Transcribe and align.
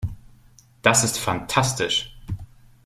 Das 0.81 1.03
ist 1.03 1.19
fantastisch. 1.19 2.17